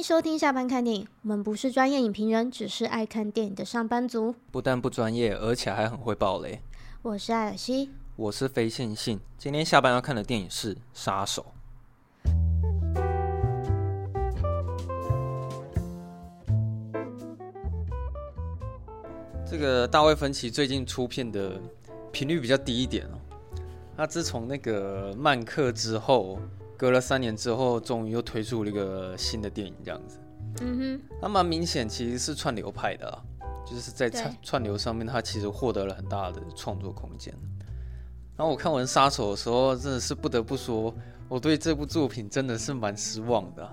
[0.00, 1.06] 迎收听下班看电影。
[1.20, 4.34] 我们不是专业影评人，只是爱看电影的上班族。
[4.50, 6.58] 不但不专业，而且还很会爆雷。
[7.02, 9.20] 我是艾尔西，我是非线性。
[9.36, 11.44] 今天下班要看的电影是《杀手》。
[19.46, 21.60] 这个大卫芬奇最近出片的
[22.10, 23.20] 频率比较低一点哦。
[23.98, 26.38] 他自从那个《曼克》之后。
[26.80, 30.16] 隔了三年之后，终于又推出了一个新的电影，这样子。
[30.62, 33.20] 嗯哼，那蛮明显，其实是串流派的啊，
[33.66, 37.34] 就是在串串流上面，它其实获得了很大的创作空间。
[38.34, 40.94] 然后我看完《杀手》的时候，真的是不得不说，
[41.28, 43.72] 我对这部作品真的是蛮失望的啊。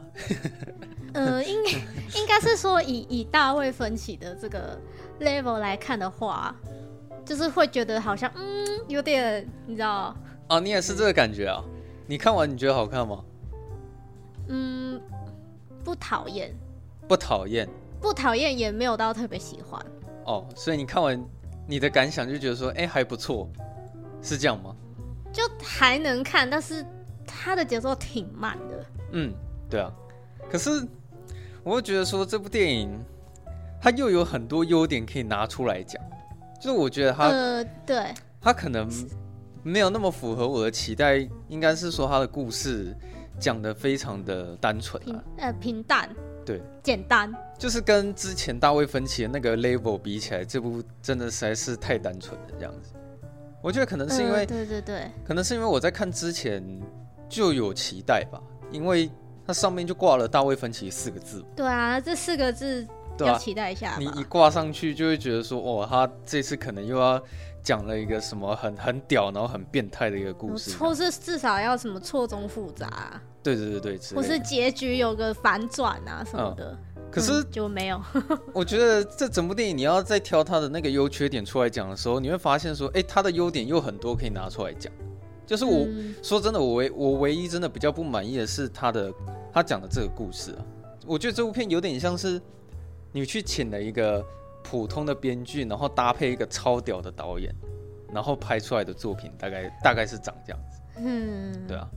[1.14, 1.64] 呃，应
[2.14, 4.78] 应该是说以以大卫芬奇的这个
[5.22, 6.54] level 来看的话，
[7.24, 10.14] 就是会觉得好像嗯有点，你知道？
[10.50, 11.64] 啊，你也是这个感觉啊？
[12.08, 13.24] 你看完你觉得好看吗？
[14.48, 15.02] 嗯，
[15.84, 16.56] 不讨厌，
[17.06, 17.68] 不讨厌，
[18.00, 19.86] 不讨厌，也没有到特别喜欢。
[20.26, 21.22] 哦，所以你看完
[21.68, 23.50] 你的感想就觉得说，哎、欸，还不错，
[24.22, 24.74] 是这样吗？
[25.34, 26.86] 就还能看，但是
[27.26, 28.86] 它的节奏挺慢的。
[29.12, 29.34] 嗯，
[29.70, 29.92] 对啊。
[30.50, 30.88] 可是
[31.62, 32.90] 我会觉得说，这部电影
[33.82, 36.02] 它又有很多优点可以拿出来讲，
[36.62, 38.90] 就是我觉得它，呃，对，它可能。
[39.68, 41.18] 没有那么符合我的期待，
[41.50, 42.96] 应该是说他的故事
[43.38, 46.10] 讲的非常的单纯，啊，呃，平淡，
[46.46, 52.94] 对，简单，就是跟之前大卫芬奇的那个 level 比起来，这部真的实在是太单纯了，这样子。
[53.62, 56.64] 我觉得可能是因为，呃、对对对，可能是因为我在看之前
[57.28, 59.12] 就有期待吧，因为
[59.46, 61.44] 它上面就挂了大卫芬奇四个字。
[61.58, 62.88] 对啊，这四个字
[63.20, 63.98] 要期待一下，啊。
[64.00, 67.22] 你一挂上去就会觉得说，哦，他这次可能又要。
[67.68, 78.02] 讲了一个什么很很屌，然后很变态的一个故事，或是至少要什么错综复杂，对对对对，或是结局有个反转啊什么的，嗯、可是、嗯、就没有。
[78.56, 84.90] 我觉得这整部电影你要再挑它的那个优缺点出来讲的时候，你会发现说，哎，它的优点又很多可以拿出来讲。
[85.46, 89.12] 就是我、嗯、说真的，我唯我唯一真的比较不满意的是他的
[89.52, 90.64] 他讲的这个故事啊，
[91.06, 92.42] 我觉得这部片有点像是
[93.12, 94.24] 你去请了一个。
[94.64, 97.56] 普通的编剧，然后搭配一个超屌的导演，
[98.14, 100.80] 然后拍出来的作品大概大概是长这样子。
[100.98, 101.88] 嗯，对啊。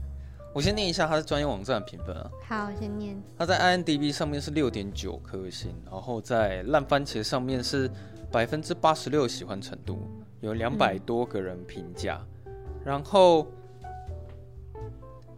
[0.53, 2.29] 我先念一下他的专业网站的评分啊。
[2.45, 3.17] 好，先念。
[3.37, 7.89] 他在 IMDB 上面是六点九颗星，然后在烂番茄上面是
[8.29, 9.99] 百分之八十六喜欢程度，
[10.41, 12.21] 有两百多个人评价。
[12.45, 13.47] 嗯、然后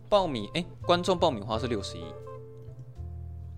[0.10, 2.04] 爆米哎，观众爆米花是六十一。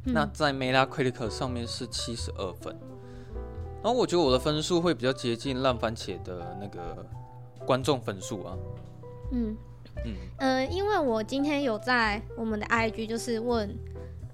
[0.03, 2.77] 那在 Metacritic 上面是七十二分。
[3.85, 7.05] 然后我觉得我的分数会比较接近烂番茄的那个
[7.67, 8.57] 观众分数啊。
[9.31, 9.55] 嗯
[10.03, 13.77] 嗯呃，因为我今天有在我们的 IG 就是问，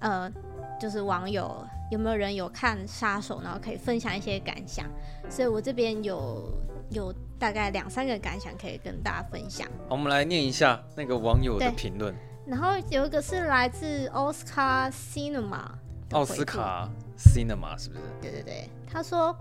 [0.00, 0.32] 呃，
[0.80, 4.86] 就是网友有没有人有看杀手，然后可以分享一些感想，
[5.28, 6.50] 所以我这边有
[6.88, 9.68] 有大概两三个感想可以跟大家分享。
[9.86, 12.14] 好，我们来念一下那个网友的评论。
[12.46, 15.72] 然后有一个是来自奥斯卡 Cinema，
[16.12, 16.88] 奥斯卡
[17.18, 18.00] Cinema 是不是？
[18.22, 18.70] 对对对。
[18.92, 19.34] 他说，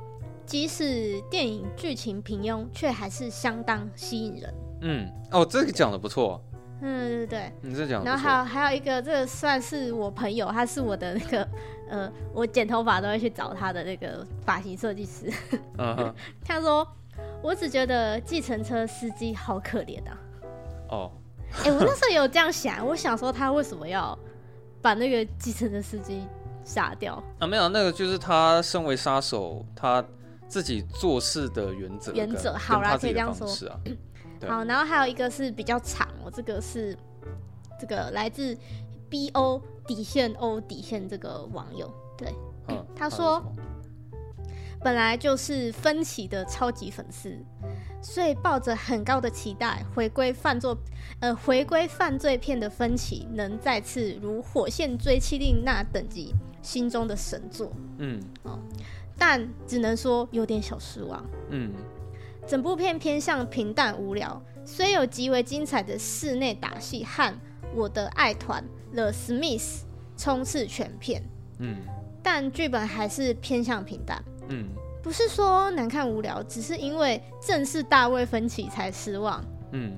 [0.46, 4.54] 即使电影剧情平庸，却还是相当吸引人。
[4.82, 6.42] 嗯，哦，这个讲的不错。
[6.82, 8.04] 嗯，对对对，你这讲。
[8.04, 11.48] 然后还有还有一个，这个算是我朋友，他是我的那个，
[11.90, 15.32] 呃，我剪头发都会去找他的那个发型设计师。
[15.78, 16.16] 嗯。
[16.44, 16.88] 他说，
[17.44, 20.18] 我只觉得计程车司机好可怜啊。
[20.90, 21.12] 哦。
[21.58, 24.18] 哎、欸，我那时候有这样想，我想说他为什么要
[24.82, 26.26] 把那个计程车司机。
[26.64, 27.48] 杀掉啊！
[27.48, 30.04] 没有，那个就是他身为杀手，他
[30.48, 32.12] 自己做事的原则。
[32.14, 33.80] 原则好啦，可以这样说啊。
[34.48, 36.98] 好，然后还有一个是比较长哦，这个是
[37.80, 38.58] 这个来自
[39.08, 42.34] B O 底线 O 底线这个网友，对，
[42.70, 43.44] 嗯、他说
[44.84, 47.38] 本来就是分歧的超级粉丝，
[48.02, 50.76] 所以抱着很高的期待回归犯罪，
[51.20, 56.34] 呃，回归犯罪片的分歧能再次如《火线追缉令》那等级。
[56.62, 58.60] 心中的神作，嗯，哦，
[59.18, 61.72] 但只能说有点小失望，嗯，
[62.48, 67.34] 整部片偏向平淡无聊，虽有极为精彩的室内打戏和
[67.76, 68.64] 我的爱团
[68.94, 69.82] The Smiths
[70.18, 71.24] 充斥全片，
[71.60, 71.78] 嗯，
[72.22, 74.68] 但剧本还是偏向平淡，嗯，
[75.02, 79.94] 不是说难看无聊，只是因为正是大卫芬奇才失望，嗯，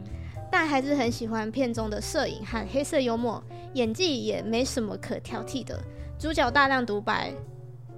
[0.52, 3.44] 但还是很喜欢片中的摄影和黑色幽默，
[3.74, 5.78] 演技也没什么可挑剔的。
[6.24, 7.34] 主角大量独白，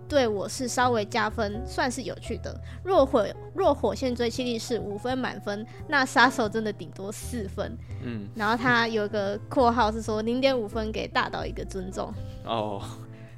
[0.09, 2.59] 对我是稍微加分，算是有趣的。
[2.83, 3.23] 若火
[3.53, 7.77] 若火线追击力是五分满分，那杀手真的顶多四分。
[8.01, 12.11] 嗯，然后他有个括号是说零点五分给大岛一个尊重。
[12.45, 12.81] 哦，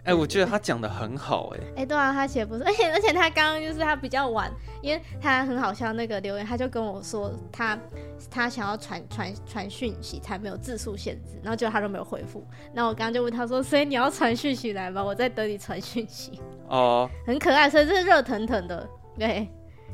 [0.08, 4.50] 哎，我觉得他讲的很好，哎，哎，对啊，他写不是， 而且而且他刚刚就是他比较晚，
[4.82, 7.78] 因为他很好笑，那个留言他就跟我说他
[8.32, 12.42] 他想要传传传讯息才没有字数限制，然后结果他都没有回复，
[12.74, 15.04] 那我刚刚就问他说， 所以你要传讯息来吗？
[15.04, 16.40] 我在等你传讯息。
[16.70, 18.90] 哦， 很可爱，所以这是热腾腾的，
[19.20, 19.46] 对，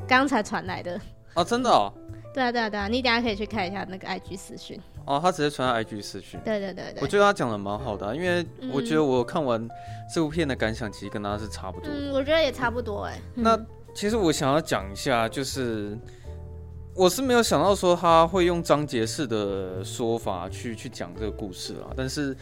[0.06, 1.00] 刚才传来的。
[1.34, 1.92] 哦，真的哦。
[2.32, 4.80] 对啊，对啊，对啊，你等下可以去看一下那个 IG 私讯。
[5.06, 6.40] 哦，他直接传到 IG 私讯。
[6.44, 9.68] 对对对对，我觉得他讲的蛮好的，因为我觉得我看完
[10.12, 11.90] 这部片的感想其实跟他是差不多。
[11.92, 13.20] 嗯，我觉得也差不多哎。
[13.34, 13.58] 那
[13.94, 15.96] 其实我想要讲一下，就是
[16.94, 22.36] 我是没有想到说他会用章节式的说法去去讲这个故事啊，但是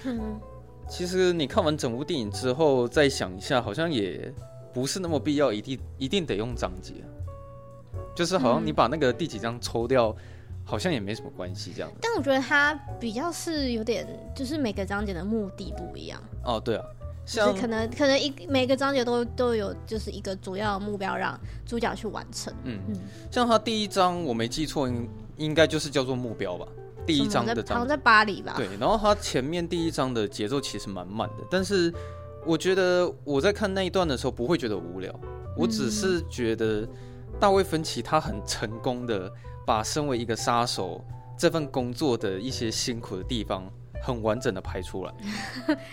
[0.88, 4.32] 其实你看完整部电影之后再想一下，好像也
[4.72, 6.94] 不是那么必要，一定一定得用章节。
[8.14, 10.16] 就是好像你把那个第几章抽掉，嗯、
[10.64, 11.90] 好像也没什么关系这样。
[12.00, 16.22] 但我觉得它比较是有点，就是每个章节的目的不一样。
[16.44, 16.84] 哦，对啊，
[17.26, 22.52] 像可能可能一每个章节都都有就是一个主要的目标让主角去完成。
[22.64, 22.96] 嗯嗯，
[23.30, 26.66] 像他第一章我没记错，应应该就是叫做目标吧。
[27.04, 28.54] 第一章的章，好像在巴黎吧。
[28.56, 31.92] 对，然后他前面第一章的节奏其实蛮慢的，但是
[32.46, 35.12] 我觉得我在看那一段的时候不会觉得无聊，
[35.56, 36.88] 我只是觉得。
[37.40, 39.30] 大卫芬奇他很成功的
[39.66, 41.04] 把身为一个杀手
[41.36, 43.68] 这份工作的一些辛苦的地方
[44.02, 45.12] 很完整的拍出来，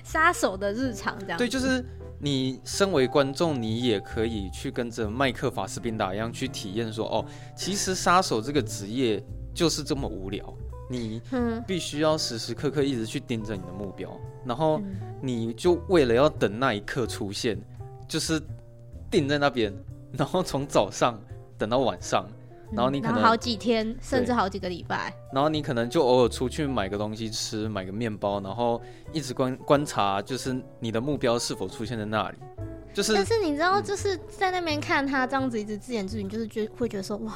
[0.04, 1.38] 杀手的日常这样。
[1.38, 1.84] 对，就是
[2.20, 7.26] 你身为观众，你也可以去跟着麦克法斯宾达一样去体验说，哦，
[7.56, 10.54] 其实杀手这个职业就是这么无聊，
[10.90, 11.22] 你
[11.68, 14.12] 必须要时时刻刻一直去盯着你的目标，
[14.44, 14.82] 然后
[15.22, 17.60] 你就为了要等那一刻出现，
[18.08, 18.42] 就是
[19.12, 19.72] 定在那边，
[20.12, 21.20] 然后从早上。
[21.60, 22.26] 等到晚上，
[22.72, 25.14] 然后你可能好几天，甚至好几个礼拜。
[25.34, 32.38] 然后你可能就偶尔出去买个东西吃，买个面包，然后一直观观察，就是你的目标是否出现在那里。
[32.94, 37.34] 就是，但是你知道，就是在那边看他这样子一直自言自语，就是觉会觉得说，哇，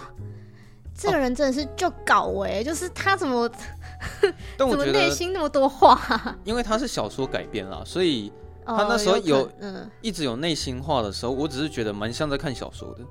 [0.95, 3.51] 这个人真的是就搞哎、欸，哦、就是他怎么，
[4.57, 5.99] 怎么内心那么多话？
[6.45, 8.31] 因为他是小说改编啊，所以
[8.65, 13.01] 他那时候有嗯一直有内心话的时候，我只是觉得蛮像在看小说的。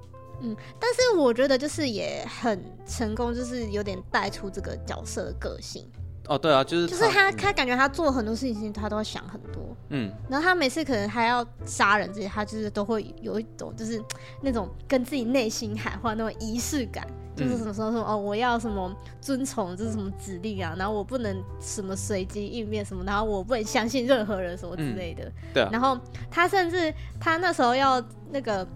[0.40, 5.88] 嗯，但是我觉得就是也很成功，就是有点带出这个角色的个性。
[6.26, 9.71] 哦，对啊，就是就是他，他感觉他做很多事情，他都要想很多。
[9.92, 14.02] 嗯，然后他每次可能还要杀人这些，他就是都会有一种就是
[14.40, 17.06] 那种跟自己内心喊话那种仪式感，
[17.36, 25.30] 就是什么时候说哦，我要什么遵从这是什么指令啊，然后我不能什么随机应变什么，然后我不能相信任何人什么之类的。
[25.54, 25.68] 对啊。
[25.70, 25.98] 然后
[26.30, 28.66] 他甚至他那时候要那个。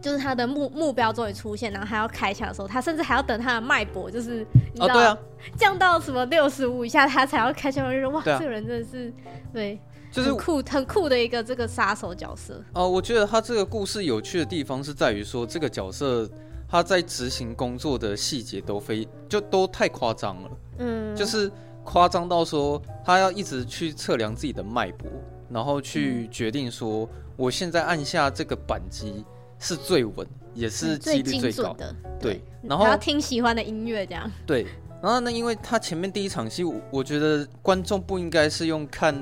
[0.00, 5.18] 就是他的目目标终于出现，然后还要开枪的时候，他甚至还要等他的脉搏，就是你知道、哦对啊、
[5.56, 7.86] 降到什么六十五以下，他才要开枪。
[7.86, 9.10] 我就说哇，啊、这个人真的是
[9.50, 9.80] 对，
[10.14, 12.54] 就是很酷很酷的一个这个杀手角色。
[12.72, 16.28] 哦、呃，我觉得他这个故事有趣的地方是在于说，这个角色
[16.68, 20.50] 他在执行工作的细节都非就都太夸张了。
[20.78, 21.50] 嗯，就是
[21.82, 25.10] 夸张到说他要一直去测量自己的脉搏，
[25.50, 29.24] 然后去决定说我现在按下这个扳机。
[29.56, 31.94] 是最稳，也是几率最高的。
[32.20, 34.30] 对，然后要听喜欢的音乐这样。
[34.44, 34.66] 对，
[35.00, 39.14] 然后呢，因为他前面第一场戏，我觉得观众不应该是用看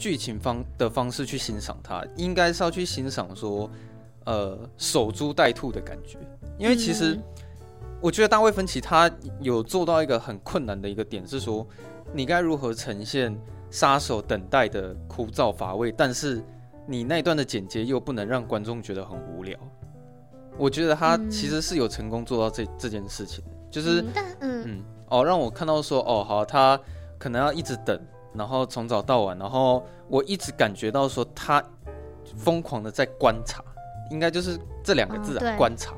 [0.00, 3.70] 剧情方的方式去欣赏它，应该是要去欣赏说，
[4.24, 6.18] 呃，守株待兔的感觉。
[6.58, 7.18] 因为其实
[8.00, 9.10] 我觉得大卫芬奇他
[9.40, 11.66] 有做到一个很困难的一个点，是说
[12.14, 13.38] 你该如何呈现
[13.70, 16.42] 杀手等待的枯燥乏味，但是。
[16.86, 19.56] 你那一段的剪接又不能让观众觉得很无聊，
[20.58, 24.02] 我觉得他其实是有成功做到这这件事情，就是
[24.40, 26.80] 嗯嗯哦，让我看到说哦好，他
[27.16, 28.00] 可能要一直等，
[28.34, 31.62] 然后从早到晚，然后我一直感觉到说他
[32.36, 33.62] 疯狂的在观察，
[34.10, 35.94] 应该就是这两个字啊，观察，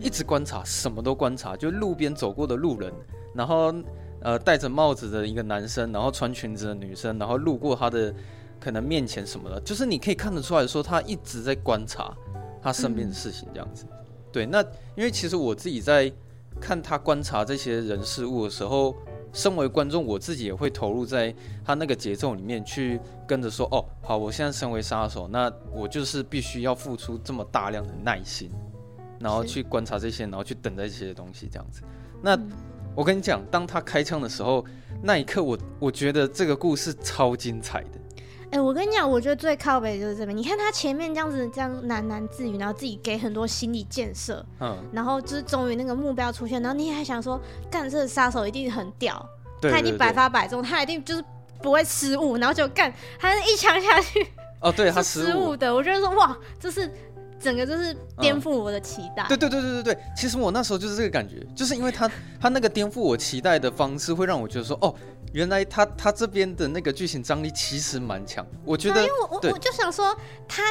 [0.00, 2.92] 一直观察，什么都观察，就路边走过的路人，
[3.34, 3.74] 然后
[4.20, 8.14] 呃戴着帽子的一个男生，然后穿裙子的女生，然后路过他的。
[8.64, 12.16] 可能面前什么的，就是你可以看得出来说，他一直在观察
[12.62, 13.84] 他身边的事情，这样子。
[13.90, 13.98] 嗯、
[14.30, 14.62] 对，那
[14.94, 16.08] 因为其实我自己在
[16.60, 18.94] 看他观察这些人事物的时候，
[19.32, 21.34] 身为观众，我自己也会投入在
[21.64, 28.50] 他那个节奏里面去跟着说，哦，好，我现在身为杀手，那我就是必须要付出这么大量的耐心，
[29.18, 31.82] 然后去观察这些，然后去等待这些东西，这样子。
[32.20, 32.50] 那、嗯、
[32.94, 34.64] 我跟你讲，当他开枪的时候，
[35.02, 37.98] 那一刻我我觉得这个故事超精彩的。
[38.52, 40.36] 哎、欸，我跟你讲，我觉得最靠北就是这边。
[40.36, 47.40] 你看他前面这样子，这样喃喃自语，然后自己给很多心理建设，嗯，然后就是终于那个目标出现，然后你还想说，
[47.70, 49.26] 干这个杀手一定很屌，
[49.62, 51.24] 他一定百发百中，他一定就是
[51.62, 54.26] 不会失误，然后就干，他一枪下去，
[54.60, 55.74] 哦，对， 他失误的。
[55.74, 56.92] 我觉得说哇，这是
[57.40, 59.24] 整个就是颠覆我的期待。
[59.28, 62.06] 对对对对对对，其实我那时候就是这个感觉，就是因为他
[62.38, 64.94] 他那个颠覆我期待的方式，会让我觉得说哦，
[65.32, 68.46] 原来他他这边的那个剧情张力其实蛮强。
[68.64, 70.62] 我觉得，因为我我我就想说他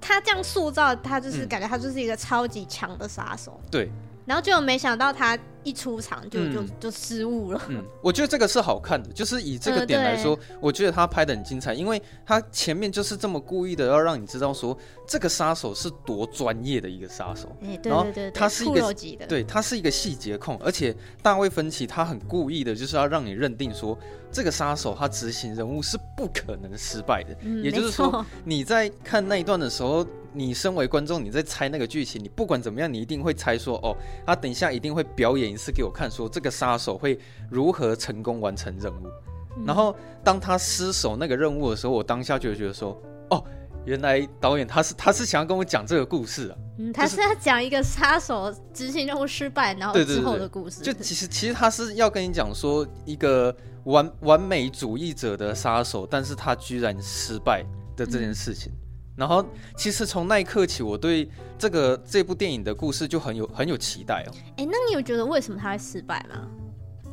[0.00, 3.60] 他这样塑造他，就是感觉他就是一个超级强的杀手。
[3.70, 3.90] 对。
[4.24, 7.60] 然后就没想到他一出场就、嗯、就就失误了。
[7.68, 17.50] 嗯，我觉得这个是好看的，就是以这个点来说，呃、我觉得他拍的很精彩，因为他前面就是这么故意的要让你知道说这个杀手是多专业的一个杀手。
[17.62, 18.94] 哎，对对对，他是一个
[19.26, 23.98] 对，他是一个细节控，而且大卫芬奇他很故意的就是要让你认定说
[24.30, 27.36] 这个杀手他执行任务是不可能失败的。
[27.40, 30.06] 嗯、也就是说你在看那一段的时候。
[30.38, 33.96] 你身为观众，你在猜那个剧情，你不管怎么样，你一定会猜说，哦，
[34.26, 37.18] 他等一下一定会表演一次给我看，说这个杀手会
[37.50, 39.06] 如何成功完成任务。
[39.56, 43.42] 嗯、然后当他失手那个任务的时候，我当下就觉得说，哦，
[43.84, 50.80] 原来导演他是他是想要跟我讲这个故事啊，嗯，他是要讲一个杀手执行任务失败，然后之后的故事。
[50.80, 57.64] 对对对对，就其实其实他是要跟你讲说一个完完美主义者的杀手，但是他居然失败
[57.96, 58.70] 的这件事情。
[58.72, 58.85] 嗯
[59.16, 59.42] 然后，
[59.76, 61.26] 其实从那一刻起，我对
[61.58, 64.32] 这个这部电影的故事就很有很有期待哦。
[64.58, 66.46] 哎，那你有觉得为什么他会失败吗？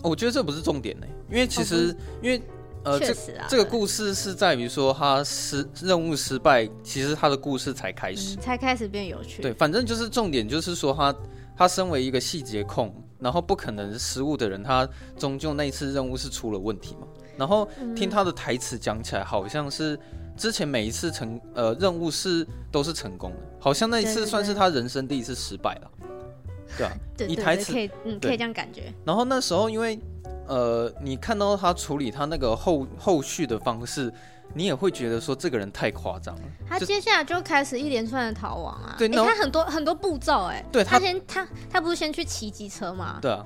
[0.04, 2.42] 我觉得这不是重点呢，因为其实、哦、因为
[2.84, 9.42] 呃，确实啊，这这个故事是在于说他失任务失败，其实他的故事才开始，嗯、才开始变有趣。
[9.42, 11.16] 对，反正就是重点就是说他
[11.56, 14.86] 他身为一个细节控，然后不可能失误的人，他
[15.18, 17.08] 终究那一次任务是出了问题嘛。
[17.38, 19.98] 然后听他的台词讲起来，好像是。
[20.36, 25.92] 之前每一次成呃任务是都是成功的，好像那一次算是他人生第一次失败了，
[26.78, 26.92] 对啊，
[27.28, 28.94] 你台词可以嗯可以这样感觉。
[29.06, 30.00] 然后那时候因为
[30.48, 34.12] 呃你看到他处理他那个后后续的方式，
[34.54, 36.42] 你也会觉得说这个人太夸张了。
[36.68, 43.20] 他接下来就开始一连串的逃亡啊，对，你看很多很多步骤哎，对他先他他不是先去骑机车吗？
[43.22, 43.46] 对啊，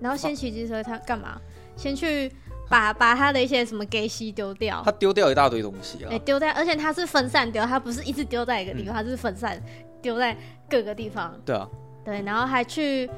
[0.00, 1.40] 然后先骑机车他干嘛？
[1.76, 2.30] 先去。
[2.68, 6.08] 把把他的一些什么给西丢掉，他丢掉一大堆东西啊！
[6.10, 9.62] 哎，丢掉，而且他是分散丢，他不是一直丢在一个地方，嗯、他是分散
[10.00, 10.36] 丢在
[10.68, 11.38] 各个地方。
[11.44, 11.68] 对啊，
[12.04, 13.08] 对，然后还去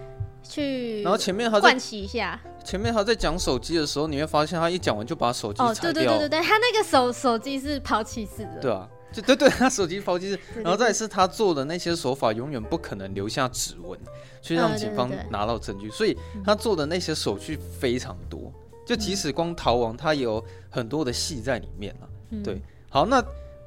[0.42, 13.98] 去，然后前面他换洗一下，前面他在讲手机的时候，你会发现他一讲完就把手机哦，对对对对对，他那个手手机是抛弃式的，对啊，就对对，他手机抛弃式，然后再是他做的那些手法永远不可能留下指纹，
[14.42, 18.52] 去让警方拿到证据，所以他做的那些手续非常多。
[18.86, 22.08] 就即使光逃亡，它有很多的戏在里面了。
[22.30, 23.22] 嗯、对，好，那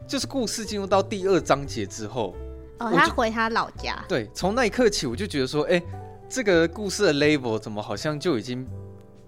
[0.08, 2.34] 就是故事进入到第二章节之后，
[2.80, 4.04] 哦，他回他老家。
[4.08, 5.84] 对，从那一刻起，我就觉得说，哎、欸，
[6.28, 8.68] 这个故事的 level 怎么好像就已经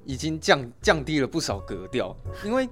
[0.06, 2.68] 已经降降低了不少格调，因为。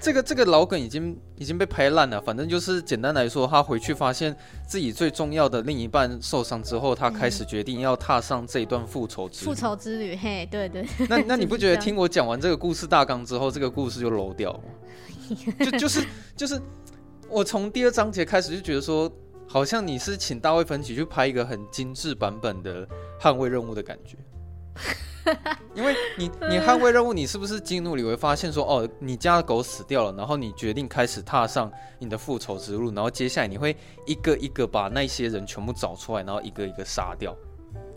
[0.00, 2.20] 这个这个老梗已经已经被拍烂了。
[2.20, 4.36] 反正就是简单来说，他回去发现
[4.66, 9.46] 自己最重要的另一半受伤之后，他开始决定要踏上这一段复仇之旅。
[9.46, 10.86] 复仇之旅，嘿，对对。
[11.08, 14.60] 那那你 不觉得听我讲完这个故事大纲之后，这个故事就漏掉了？
[15.58, 16.60] 就就是就是，
[17.28, 19.10] 我从第二章节开始就觉得说，
[19.48, 22.86] 好像你是请大卫芬奇去拍一个很精致版本的
[23.20, 24.16] 捍卫任务的感觉。
[25.74, 37.36] 因为你，你捍卫任务，你是不是进入里会发现说，哦，你家的狗死掉了，然后你决定开始踏上你的复仇之路，然后接下来你会一个一个把那些人全部找出来，然后一个一个杀掉，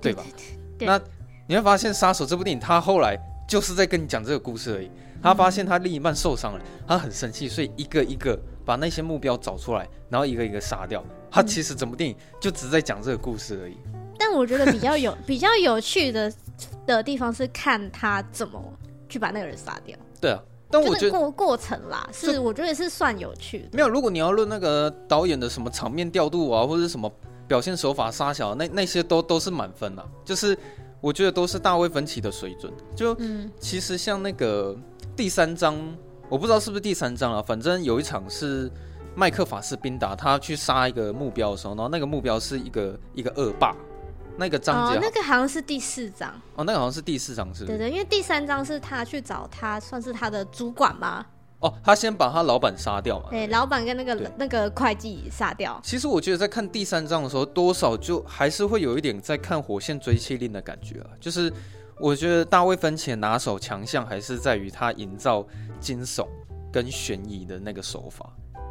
[0.01, 0.23] 对吧？
[0.79, 0.99] 那
[1.47, 3.17] 你会发现，《杀手》这部电影，他后来
[3.47, 4.89] 就是在跟你讲这个故事而已。
[5.21, 11.03] 他发现他另一半受伤了，他很生气，所以一个一个把那些目标找出来，然后一个一个杀掉。
[11.29, 13.75] 他其实整部电影就只在讲这个故事而已。
[14.17, 16.31] 但我觉得比较有比较有趣的。
[16.85, 18.61] 的地方是看他怎么
[19.07, 19.97] 去把那个人杀掉。
[20.21, 20.39] 对啊，
[20.69, 23.69] 但我觉得过过程啦，是我觉得是算有趣的。
[23.73, 27.11] 没有，如果你要论那个导演的什么场面调度啊，或者什么
[27.47, 30.05] 表现手法、杀小那那些都都是满分啦。
[30.23, 30.57] 就是
[31.01, 32.71] 我觉得都是大卫芬奇的水准。
[32.95, 33.17] 就
[33.59, 34.77] 其实像那个
[35.15, 35.75] 第三章，
[36.27, 38.69] 我不知道是不是第三章啊，反正有一场是
[39.15, 43.75] 麦克法斯宾达他去杀一个目标的时候，然后那个目标是一个一个恶霸。
[44.39, 47.77] 那个章节，哦，那个好像是第四章哦，那个好像是第四章，是不是？
[47.77, 51.25] 对对，因为第三章是他去找他，算是他的主管吗？
[51.59, 53.25] 哦，他先把他老板杀掉嘛？
[53.29, 55.77] 对，老板跟那个那个会计杀掉。
[55.83, 61.09] 其实我觉得在看第三章的时候，多少就还是会有一点在看《火线追缉令》的感觉啊。
[61.19, 61.51] 就是
[61.99, 65.45] 我觉得大卫芬奇拿手强项还是在于他营造
[65.81, 66.25] 惊悚
[66.71, 68.25] 跟悬疑的那个手法。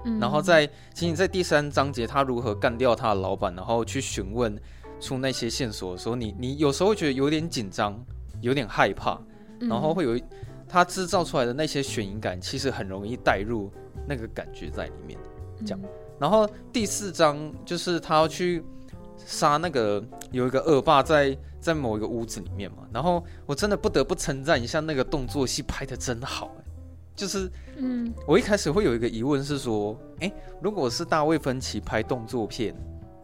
[0.07, 4.59] 嗯，然后在仅仅在第三章节，他如何干掉他的老板，然后去询问。
[5.01, 7.99] 出那些线索的时候，你你有时候会觉得有点紧张，
[8.41, 9.19] 有点害怕，
[9.61, 10.19] 然后会有
[10.69, 13.71] 他制造出来的那些悬疑感，其实很容易带入
[14.07, 15.19] 那个感觉在里面。
[15.65, 15.81] 这样。
[16.19, 18.63] 然后第四章就是他要去
[19.17, 22.79] 杀那个有一个恶霸在在某一个屋子里面嘛。
[22.93, 26.51] 然后我真的不得不称赞一下那个动作戏拍的真好，
[27.15, 32.75] 就是嗯，我一开始会有一个疑问是说，哎，如果是大卫芬奇拍动作片，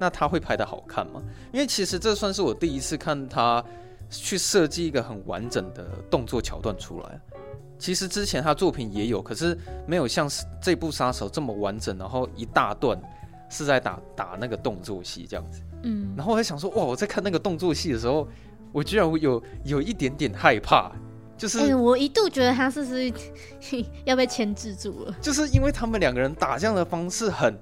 [0.04, 1.23] 那他会拍的好看吗？
[1.50, 3.64] 因为其实这算是我第一次看他
[4.11, 7.18] 去设计一个很完整的动作桥段出来。
[7.78, 10.28] 其实之前他作品也有，可是没有像
[10.61, 13.00] 这部杀手这么完整，然后一大段
[13.49, 15.62] 是在打打那个动作戏这样子。
[15.84, 18.28] 嗯，然后我在想说，哇，我在看那个动作戏的时候，
[18.73, 20.92] 我居然有有一点点害怕，
[21.38, 23.11] 就是、欸、我一度觉得他是不是
[24.04, 25.16] 要被牵制住了？
[25.23, 27.58] 就是因为他们两个人打这样的方式很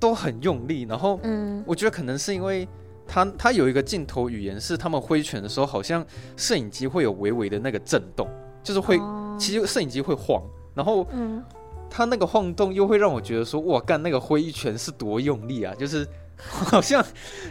[0.00, 2.66] 都很用力，然后嗯，我觉得可能是因为
[3.06, 6.04] 他他有一个镜头语言是他们挥拳的时候，好像
[6.36, 8.28] 摄影机会有微微的那个震动，
[8.62, 8.98] 就是会。
[8.98, 10.42] 哦其实摄影机会晃，
[10.74, 11.40] 然后，嗯，
[11.88, 15.72] 他那个晃动又会让我觉得说，哇，干那个挥一拳是多用力啊！
[15.78, 16.04] 就是
[16.36, 17.00] 好像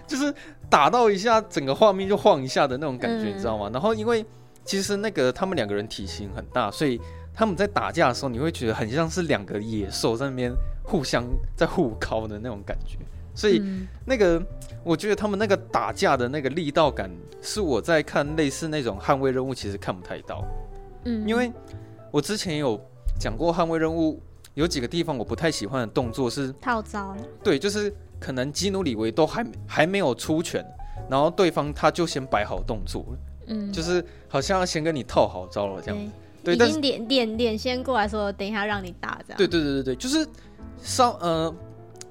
[0.06, 0.34] 就是
[0.70, 3.70] 打到一下，整个画面就晃一下的那种感觉，你知道吗？
[3.72, 4.26] 然后因为
[4.66, 7.00] 其实那个他们两个人体型很大，所以
[7.38, 10.52] 他们在打架的时候，你会觉得很像是两个野兽在那边
[10.84, 11.24] 互相
[11.56, 12.98] 在互敲的那种感觉。
[13.36, 13.62] 所以
[14.04, 14.42] 那个
[14.84, 17.08] 我觉得他们那个打架的那个力道感，
[17.40, 20.44] 是我在看类似那种捍卫任务，其实看不太到。
[21.04, 21.54] 嗯，因为
[22.10, 22.82] 我之前有
[23.20, 24.20] 讲过捍卫任务
[24.56, 30.66] 有几个地方我不太喜欢的动作是套招，对，就是可能基努里维都还还没有出拳，
[31.08, 33.06] 然后对方他就先摆好动作，
[33.46, 36.04] 嗯，就是好像要先跟你套好招了这样。
[36.04, 36.12] 子，
[36.56, 40.28] 对，已经脸脸脸先过来说等一下让你打这样，对对对对对，就是
[40.82, 41.54] 稍呃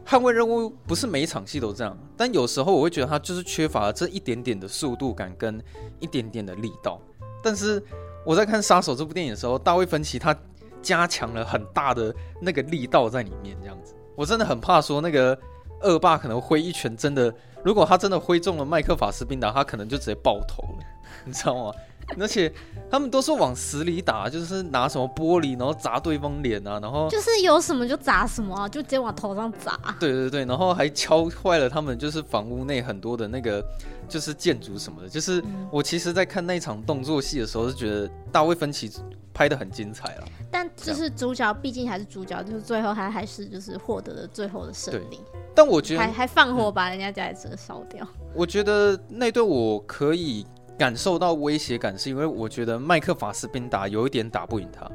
[0.07, 5.62] 捍卫任务不是每一场戏都这样，但有时候我会觉得他就是缺乏了这一点点的速度感跟
[6.00, 7.00] 一点点的力道，
[7.43, 7.83] 但是。
[8.26, 10.37] 我在看《杀手》这部电影的时候，大卫芬奇他
[10.83, 12.12] 加强了很大的
[12.43, 15.38] 那个力道在里面，这样子，我真的很怕说那个
[15.83, 20.85] 恶霸可能挥一拳，真的，如果他真的挥中了麦克法斯宾达，他可能就直接爆头了，
[21.25, 21.72] 你知道吗？
[22.19, 22.53] 而且
[22.88, 29.77] 他们都是往死里打，就是拿什么玻璃，然后砸对方脸啊，然后就是有什么就砸什么啊，就直接往头上砸。
[29.99, 33.61] 对对对，然后还敲坏了他们就是房屋内很多的那个
[34.09, 35.09] 就是建筑什么的。
[35.09, 38.90] 就是我其实，在看那场动作戏的时候，是觉得大卫芬奇
[39.35, 40.25] 拍的很精彩了。
[40.49, 45.21] 但就是主角毕竟还是主角，就是最后他还是就是获得了最后的胜利。
[45.55, 48.07] 但我觉得还还放火把人家家里车烧掉。
[48.33, 50.47] 我觉得那对我可以。
[50.78, 54.90] 感受到威胁感，是因为我觉得麦克法斯宾达有一点打不赢他。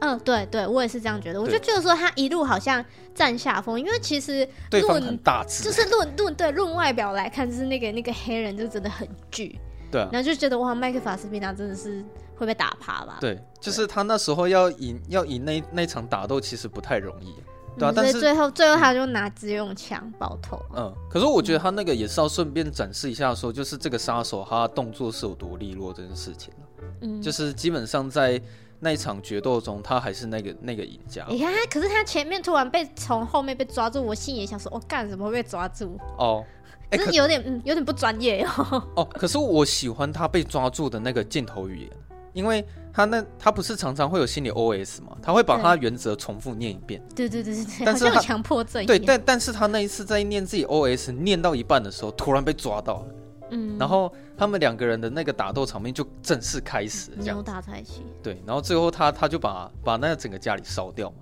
[0.00, 1.40] 嗯，对对，我也是这样觉得。
[1.40, 9.56] 我就觉得说他一路好像占下风，因为其实对方很大只，就是论论对论外表来看，就是那个那个黑人就真的很巨。
[9.92, 12.04] 对啊，然后就觉得哇，麦克法斯宾达真的是
[12.34, 13.18] 会被打趴吧？
[13.20, 17.36] 对，就是他那时候要赢要赢那那场打斗，其实不太容易。
[17.78, 20.60] 对啊，嗯、但是最后最后他就拿自用枪爆头。
[20.76, 26.52] 嗯，可是我觉得他那个也是要顺便展示一下，说就是这个杀手他的动作是有多利落这件事情。
[27.00, 28.40] 嗯，就是基本上在
[28.80, 31.24] 那一场决斗中，他还是那个那个赢家。
[31.28, 35.98] 你看，可是他前面突然被从后面被抓住，我心里也想说，我、哦、干什么会被抓住？
[36.18, 36.44] 哦，
[36.90, 38.84] 哎、欸，是有点嗯，有点不专业哦。
[38.96, 41.90] 哦，可是我喜欢他被抓住的那个镜头语言。
[42.32, 47.02] 因为他那他不是常常会有心理 OS 吗，他会把他的原则重复念一遍。
[47.16, 48.84] 对对对对对，但是他强迫症。
[48.84, 53.06] 对，但但是他那一次在念自己 OS 念到一半的时候，突然被抓到了。
[53.52, 53.78] 嗯。
[53.78, 58.02] 然后他们两个人的那个打斗场面就正式开始，扭打在一起。
[58.22, 61.16] 对，然后最后他他就把把那个整个家里烧掉嘛。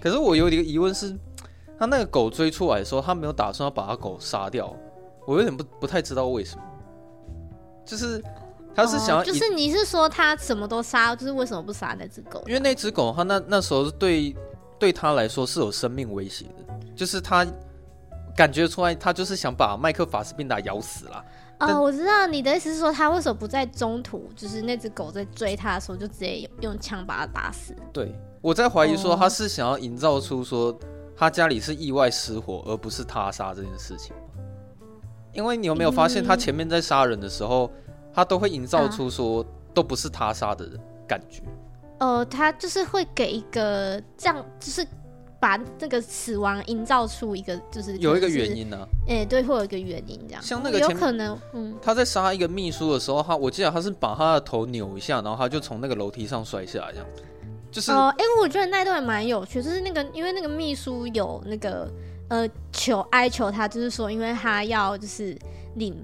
[0.00, 1.12] 可是我有一个疑问是，
[1.76, 4.72] 他那个狗追出来的时候，他没有打算要把他狗杀掉，
[5.26, 6.62] 我有点不不太知道为什么，
[7.84, 8.22] 就是。
[8.76, 12.44] 他是想要，就是你是说他什么都杀，就是为什么不杀那只狗？
[12.46, 14.36] 因为那只狗，他那那时候对
[14.78, 17.46] 对他来说是有生命威胁的，就是他
[18.36, 21.24] 感觉出来，他就是想把麦克法斯宾达咬死了。
[21.60, 27.74] 哦，我知道你的意思是说，他为什么不在中途，就是那只狗在追他的时候，就直接用枪把他打死？
[27.94, 30.78] 对，我在怀疑说他是想要营造出说
[31.16, 34.14] 他家里是意外失火，而不是他杀这件事情。
[35.32, 37.70] 因为你有没有发现，他前面在杀人的时候？
[37.74, 37.82] 嗯
[38.16, 41.42] 他都会营造出说都不是他杀的人感觉，
[41.98, 44.84] 呃，他就是会给一个这样，就是
[45.38, 57.06] 把那个死亡营造出一个就是有一个原因呢，哎，对，会有一个原因这样，像那个有可能，嗯，他在杀一个秘书的时候，他我记得他是把他的头扭一下，然后他就从那个楼梯上摔下来这样，
[57.70, 61.86] 就是哦，哎，我觉得那段蛮有趣，就是那个因为那个秘书有那个
[62.28, 65.38] 呃求哀求他，就是说因为他要就是
[65.74, 65.94] 领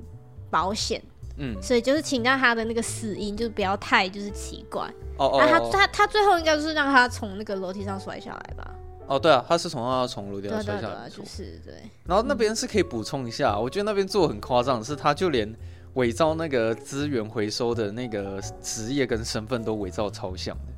[0.50, 1.02] 保险。
[1.36, 4.82] 嗯，所以就是请到他的那个死因，就是不要太就是奇怪。
[5.16, 5.46] 哦哦，哦。
[5.48, 8.70] 他他他最后应该就是让他从那个楼梯上摔下来吧？
[9.06, 11.74] 哦，对啊，他是从他从楼梯上摔下来，就是对。
[12.06, 15.52] 然后那边是可以补充一下，我觉得那边做很夸张，是他就连
[15.94, 20.71] 伪造那个资源回收的那个职业跟身份都伪造超像的。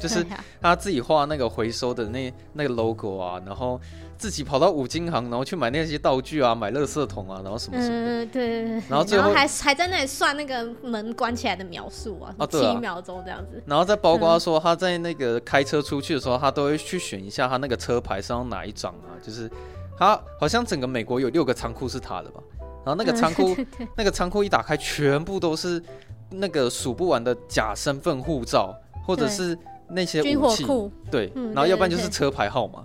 [0.00, 0.26] 就是
[0.60, 3.80] 他自己画那个回收的那那个 logo 啊，然后
[4.18, 8.24] 自己跑到五金行，然后去买那些道具啊，买垃圾桶啊，然后什么什么的。
[8.24, 8.82] 嗯，对对对。
[8.88, 13.62] 然后最后还还在那里算那个门关起来的秒数啊，七秒钟这样子。
[13.66, 19.48] 然后再包括说他在那个开车出去的时候，他都会去选一下他那个车牌上要哪一张啊，就是
[19.96, 22.40] 他好像整个美国有六个仓库是他的吧，
[22.84, 23.56] 然后那个仓库
[23.96, 25.80] 那个仓库一打开，全部都是
[26.30, 28.74] 那个数不完的假身份护照
[29.06, 29.56] 或者是。
[29.88, 30.66] 那些武器，
[31.12, 32.84] 对，嗯、然后要不然就是车牌号码，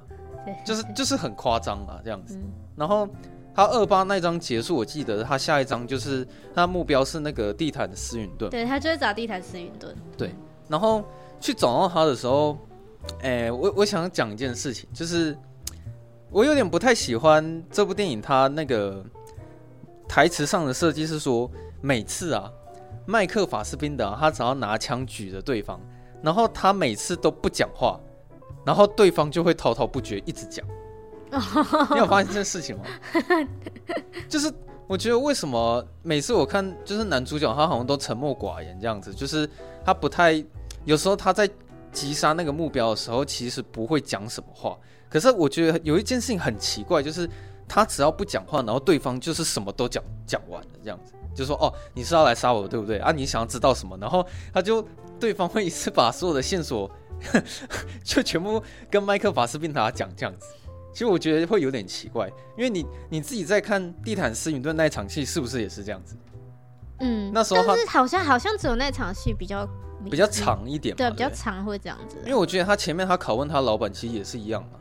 [0.64, 2.36] 就是就是很夸张啊这样子。
[2.36, 2.44] 嗯、
[2.76, 3.10] 然后
[3.56, 9.96] 他二八那张结束，我记得他下一张就是他目标是那个地毯的思云顿，对，他就是找地毯斯云顿。
[10.16, 10.30] 对，
[10.68, 11.04] 然后
[11.40, 12.56] 去找到他的时候，
[13.24, 15.36] 哎、欸，我我想讲一件事情，就是
[16.30, 19.04] 我有点不太喜欢这部电影，他那个
[20.08, 21.50] 台词上的设计是说，
[21.82, 22.48] 每次啊，
[23.08, 25.82] 麦克法斯宾德他只要拿枪举着对方。
[26.22, 28.00] 然后他每次都不讲话，
[28.66, 30.66] 然后对方就会滔滔不绝一直讲。
[31.94, 32.84] 你有发现这件事情吗？
[34.28, 34.54] 就是
[34.86, 39.50] 我觉得为什么每次我看就是男主角他好像都沉默寡言这样子，就是
[39.86, 40.44] 他不太
[40.84, 41.50] 有时候他在
[41.94, 44.78] 击杀那个目标的时候，其实不会讲什么话。
[45.10, 47.30] 可是我觉得有一件事情很奇怪，就是
[47.68, 53.12] 他只要不讲话，然后对方就是什么都讲讲完了这样子，就说哦，你是要来杀我对不对啊？
[53.14, 53.98] 你想要知道什么？
[53.98, 54.86] 然后他就。
[55.22, 56.90] 对方会一次把所有的线索
[58.04, 60.48] 就全部跟麦克法斯宾达讲这样子，
[60.92, 66.18] 其实我觉得会有点奇怪，因为你你自己在看地毯斯云顿那一场戏，是不是也是这样子？
[67.00, 69.68] 嗯，那时候但是好像好像只有那场戏比较
[70.10, 72.18] 比较长一点，对，比较长会这样子。
[72.24, 74.80] 因为我觉得他前面他拷问他老板其实也是一样嘛，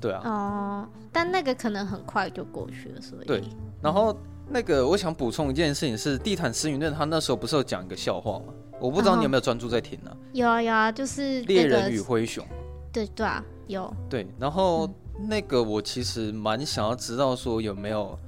[0.00, 0.22] 对啊。
[0.24, 3.42] 哦，但那个可能很快就过去了，所以对。
[3.82, 4.16] 然后
[4.48, 8.54] 那个我想补充一件事情是，地毯斯云顿他那时候不是有讲一个笑话吗？
[8.80, 10.16] 我不知道你有没有专注在听呢？
[10.32, 12.44] 有啊有啊，就是猎人与灰熊。
[12.92, 13.92] 对对啊，有。
[14.08, 14.88] 对，然后
[15.28, 18.18] 那个我其实蛮想要知道说有没有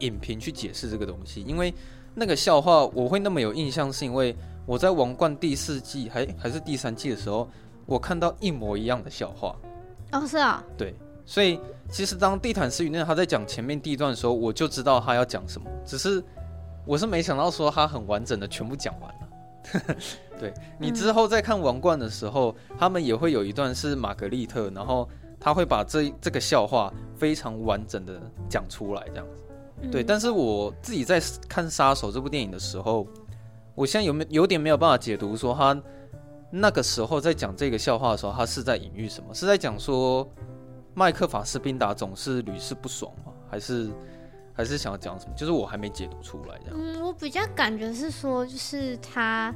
[0.00, 1.72] 影评去解释这个东西，因为
[2.14, 4.34] 那个笑话我会那么有印象，是因为
[4.66, 7.48] 我在《王冠》第四季还还是第三季的时候，
[7.86, 9.54] 我看到一模一样的笑话。
[10.12, 10.62] 哦，是啊。
[10.76, 16.22] 对，所以其实当地毯思云顿他在讲前面第一段的时候，我就知道他要讲什么，只是
[16.84, 19.28] 我是没想到说他很完整的全部讲完了。
[20.40, 29.44] 对，你之后再看《王冠》的时候，嗯、他们也会有一段是玛格丽特，然后他会把这这个笑话非常完整的讲出来，这样子。
[29.82, 33.06] 嗯、对，但是我自己在看《杀手》这部电影的时候，
[33.74, 35.78] 我现在有没有点没有办法解读说他
[36.50, 39.34] 那个时候在讲这个笑话的时候，他是在隐喻什么？
[39.34, 40.26] 是在讲说
[40.94, 43.32] 麦克法斯宾达总是屡试不爽吗？
[43.50, 43.90] 还是？
[44.60, 45.32] 还是想要讲什么？
[45.34, 46.76] 就是我还没解读出来这样。
[46.78, 49.54] 嗯，我比较感觉是说，就是他，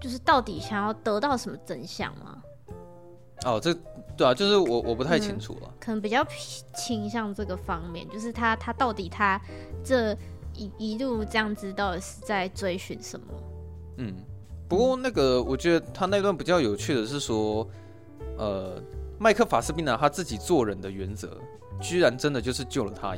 [0.00, 2.40] 就是到底想要得到什么真相吗？
[3.44, 3.74] 哦，这
[4.16, 5.62] 对啊，就是我我不太清楚了。
[5.64, 6.24] 嗯，可能比较
[6.76, 9.40] 倾向这个方面，就是他他到底他
[9.82, 10.16] 这
[10.54, 13.26] 一一路这样子，到底是在追寻什么？
[13.96, 14.14] 嗯，
[14.68, 17.66] 不过那个我觉得他那段比较有趣的是说，
[18.38, 18.80] 呃，
[19.18, 21.36] 麦克法斯宾达他自己做人的原则，
[21.80, 23.16] 居然真的就是救了他。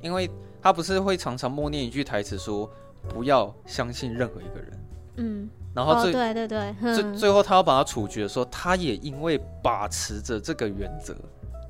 [0.00, 0.30] 因为
[0.62, 2.70] 他不是会常常默念一句台词说
[3.08, 4.72] “不要相信任何一个人”，
[5.16, 11.14] 嗯，然后最、哦、对对对，最最后他要把他处决的时候，他也因为把持着这个原则，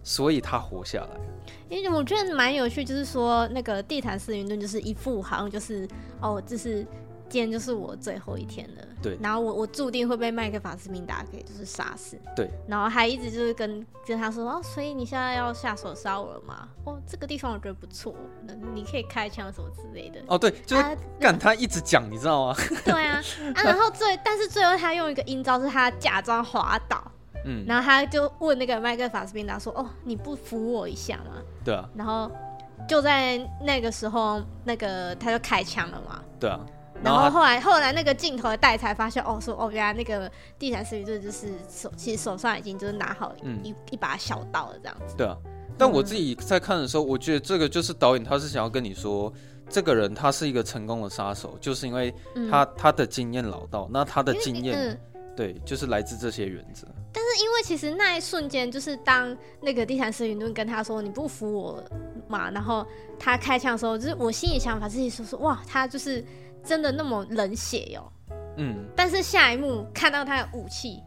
[0.03, 1.21] 所以他活下来。
[1.69, 5.87] 因为我觉得蛮有趣，就是说那个地毯式云顿就是一副好像就是
[6.21, 6.87] 哦，就是。
[7.29, 9.17] 今天就是我最后一天了，对。
[9.21, 12.49] 然后我我注定会被麦克法斯宾达给就是杀死，对。
[12.69, 16.69] 然后还一直就是跟跟他说哦，所以你现在要下手杀我了吗？
[16.85, 18.15] 哦，这个地方我觉得不错，
[18.47, 20.21] 那你可以开枪什么之类的。
[20.29, 20.85] 哦，对，就是
[21.19, 22.57] 干他一直讲，你知道吗？
[22.85, 23.21] 对啊，
[23.55, 27.03] 啊，然后 最但是最后他用一个阴招，是他假装滑倒，
[27.45, 31.43] 嗯，然后他就问那个麦克法斯宾达说，哦，你不扶我一下吗？
[31.65, 31.89] 对啊。
[31.97, 32.31] 然后
[32.89, 36.23] 就在那个时候，那个他就开枪了嘛。
[36.39, 36.61] 对啊。
[37.05, 45.15] 然后后来后来那个镜头的带才发现哦，说哦，原来那个地毯思云顿就是手其实手上已经就是拿好一、嗯、一把小刀了这样子。
[45.17, 45.37] 对啊，
[45.79, 49.33] 但我自己在看的时候，我觉得这个就是导演他是想要跟你说，
[49.69, 52.13] 这个人他是一个成功的杀手，就是因为
[52.51, 54.99] 他、嗯、他的经验老道，那他的经验、嗯、
[55.37, 56.89] 对，就是来自这些原则。
[57.13, 61.85] 但是因为其实那一瞬间，就是当那个地毯思云顿跟他说你不服我
[62.27, 62.85] 嘛，然后
[63.19, 66.25] 他开枪的时候，就是我心里想法自己说说哇，他就是。
[66.67, 68.13] 真的那么冷血哟？
[68.57, 71.01] 嗯，但是下一幕看到他的武器，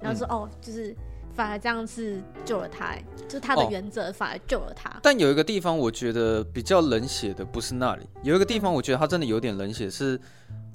[0.00, 0.96] 然后说、嗯、哦，就是
[1.34, 2.96] 反而这样是救了他，
[3.28, 4.88] 就是他的原则反而救了他。
[4.88, 5.00] 哦。
[5.02, 10.18] 但有一个地方我觉得比较冷血的不是那里，有一个地方我觉得他真的有点冷血，是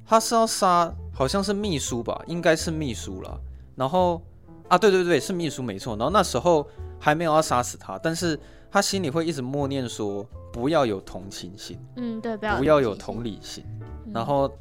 [0.06, 3.40] 他是要杀，好像是秘书吧，应该是秘书了。
[3.76, 4.22] 然后
[4.68, 5.96] 啊，对对对，是秘书没错。
[5.96, 6.68] 然后那时候
[7.00, 8.38] 还没有要杀死他，但是
[8.72, 13.64] 他心里会一直默念说不要有同情心，嗯，对，不要不要有同理心。
[13.80, 14.52] 嗯、然后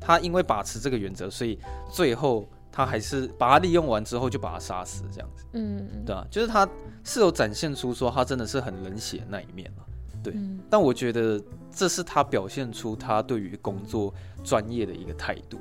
[0.00, 1.58] 他因为把持这个原则，所以
[1.90, 2.46] 最后。
[2.76, 6.68] 他还是把他利用完之后就把他杀死，这样子，嗯，对啊，就是他
[7.04, 9.84] 是有展现出说他真的是很冷血的那一面嘛，
[10.24, 15.60] 对，嗯、但我觉得这是他表现出他对于工作专业的一个态度，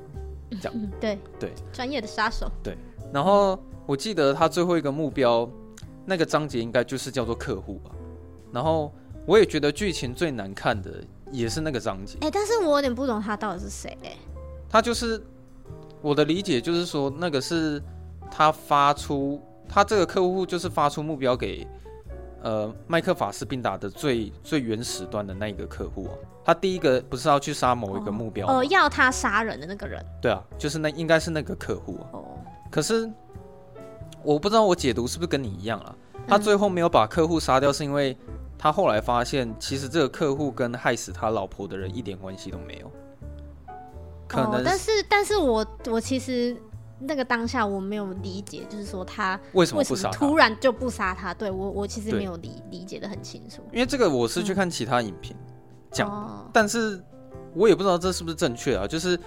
[0.60, 2.76] 这样， 嗯、对对，专业的杀手，对。
[3.14, 5.48] 然后我记得他最后一个目标
[6.06, 7.92] 那个章节应该就是叫做客户吧，
[8.52, 8.94] 然后
[9.26, 14.18] 我也觉得剧情最难看的也是那个章节，哎、欸，但是我有点不懂他到底是谁，哎，
[14.70, 15.22] 他就是。
[16.02, 17.82] 我的理解就是说，那个是
[18.30, 21.66] 他发出他这个客户就是发出目标给
[22.42, 26.12] 呃麦克法斯宾达的最最原始端的那一个客户啊。
[26.44, 30.06] 他第一个不是要去杀某一个目标哦，呃，要他杀人的那个人。
[30.22, 32.04] 对啊，就是那应该是那个客户啊。
[32.12, 32.26] 哦。
[32.70, 33.10] 可是
[34.24, 35.96] 我不知道我解读是不是跟你一样啊？
[36.28, 38.18] 他最后没有把客户杀掉，是因为
[38.58, 42.92] 他后来发现，其实这个客户跟害死他老婆的人一点关系都没有。
[44.28, 46.56] 可能但是，但是我我其实
[47.00, 51.34] 那个当下我没有理解，就是说他为什么不杀他，突然就不杀他？
[51.34, 53.62] 对我，我其实没有理理解的很清楚。
[53.74, 55.36] 因为这个我是去看其他影评
[55.92, 57.04] 讲，嗯，但是
[57.54, 58.88] 我也不知道这是不是正确啊。
[58.88, 59.20] 就是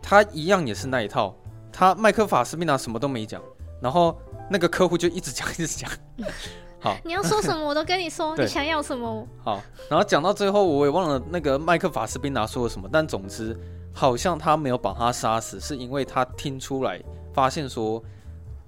[0.00, 1.36] 他一样也是那一套，
[1.70, 3.42] 他麦克法斯宾达什么都没讲，
[3.80, 4.16] 然后
[4.50, 5.90] 那个客户就一直讲一直讲。
[6.80, 9.26] 好，你要说什么我都跟你说，你想要什么？
[9.42, 13.56] 好，然后讲到最后我也忘了那个麦克法斯宾达说了什么，但总之。
[13.98, 18.04] 好像他没有把他杀死，是因为他听出来，发现说，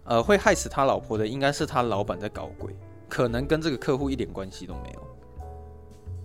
[0.05, 2.75] 呃，会害死他老婆的应该是他老板在搞鬼，
[3.11, 5.07] 可能跟这个客户一点关系都没有。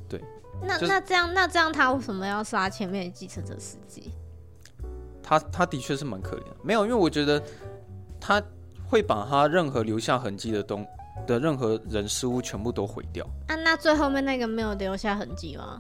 [0.07, 0.23] 对，
[0.61, 4.13] 那、就是、那这样那这样他为什么要杀前面的计程车司机？
[5.21, 7.43] 他他的确是蛮可怜的，没有，因为我觉得
[8.21, 8.41] 他
[8.87, 10.85] 会把他任何留下痕迹的东
[11.25, 13.25] 的任何人事物全部都毁掉。
[13.47, 15.79] 啊，那最后面那个没有留下痕迹吗？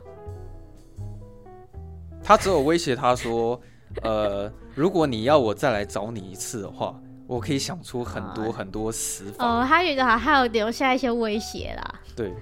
[2.23, 3.59] 他只有威胁他说
[4.01, 11.99] ：“呃，如果你要我再来找你一次的话，我可以想出很多很多死法。”哦，他觉得还有留下一些威胁啦。
[12.15, 12.33] 对，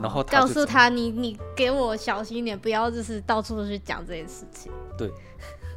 [0.00, 5.10] 然后告诉他：“你你给我小心一点，不要就是到处去讲这件事情。”对。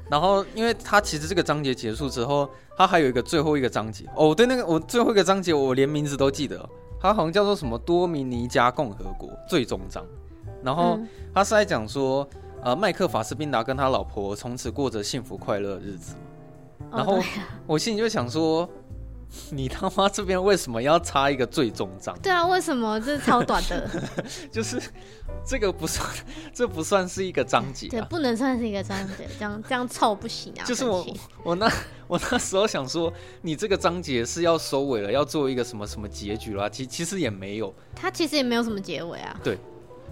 [0.09, 4.05] 然后，因为他其实这个章节结束之后，他还有一个最后一个章节。
[4.15, 10.05] 哦，对，那个我最后一个章节我连名字都记得，他好像叫做什么多米尼加共和国最终章。
[10.63, 10.99] 然后
[11.33, 12.27] 他是在讲说。
[12.65, 16.15] 呃，麦克法斯宾达跟他老婆从此过着幸福快乐的日子。
[16.89, 17.19] 然后
[17.67, 18.65] 我心里就想说，
[19.51, 22.17] 你他妈这边为什么要插一个最终章？
[22.21, 23.89] 对啊，为什么这是超短的？
[24.51, 24.81] 就是
[25.45, 26.07] 这个不算，
[26.53, 30.63] 这不算是一个章节，啊，对，不能算是一个章节，这样这样凑不行啊。
[30.65, 31.05] 就是我
[31.43, 31.71] 我那
[32.07, 36.69] 我那时候想说，你这个章节是要收尾了，要做一个什么什么结局啦？
[36.69, 39.39] 其其实也没有，它其实也没有什么结尾啊。
[39.43, 39.57] 对。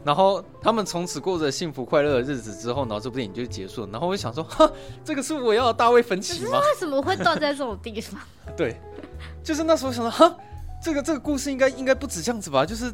[0.03, 3.89] 然后他们从此过着幸福快乐的日子之后，然后这部电影就结束了。
[3.91, 4.71] 然后我就想说， 哈，
[5.05, 6.59] 这个是我要的大卫芬奇吗？
[6.59, 8.19] 为什么会断在这种地方？
[8.57, 8.81] 对，
[9.43, 10.35] 就是那时候想到，哈，
[10.83, 12.65] 这个这个故事应该应该不止这样子吧？
[12.65, 12.91] 就是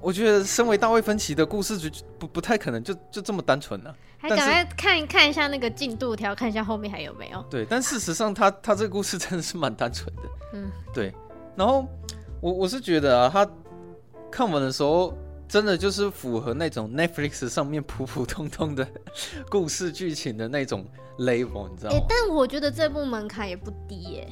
[0.00, 3.96] 我觉得身为大卫芬奇的故事就不不太可能就就这么单纯了，啊。
[4.18, 7.44] 还赶快看看一下那个进度条，看一下后面还有没有。
[7.50, 10.22] 对，但事实上他他这个故事真的是蛮单纯的。
[10.54, 11.12] 嗯，对。
[11.54, 11.86] 然后
[12.40, 13.46] 我我是觉得啊，他
[14.30, 15.14] 看完的时候。
[15.48, 18.86] 真的就是符合那种 Netflix 上面普普通通的
[19.48, 20.84] 故事剧情的那种
[21.18, 21.96] level，你知道吗？
[21.96, 24.28] 欸，但我觉得这部门槛也不低耶。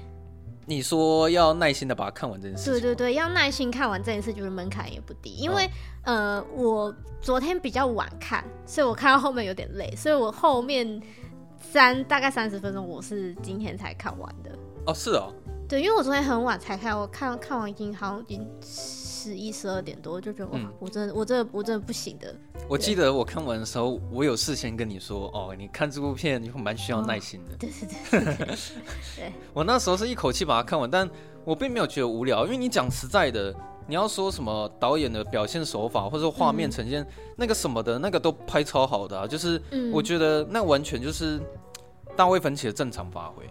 [0.66, 2.70] 你说要耐心的把它看完这件事？
[2.70, 5.30] 对对对，要耐心看完这件事，就是门槛也不低。
[5.36, 5.66] 因为、
[6.04, 11.00] 哦、呃，我昨天比较晚看，所以我看到后面有点累，所以我后面
[11.60, 14.50] 三大概三十分钟，我是今天才看完的。
[14.86, 15.32] 哦，是哦。
[15.68, 18.50] 对，因为我昨天很晚才看，我看看完已经好像已经。
[19.24, 22.34] 十一十二点多就觉得哇，嗯、我真的我真的我真的不行的。
[22.68, 27.56] 我记得我看完的时候，我有事先跟你说哦，你看这部片你会蛮需要耐心的。
[27.56, 28.46] 对对对
[29.16, 29.32] 对。
[29.54, 31.08] 我那时候是一口气把它看完，但
[31.42, 33.54] 我并没有觉得无聊，因为你讲实在的，
[33.86, 39.58] 你要说什么导演的表现手法或者画面呈现那个什么的，那个都拍超好的啊，就是
[39.90, 41.40] 我觉得那完全就是
[42.14, 43.44] 大卫芬奇的正常发挥，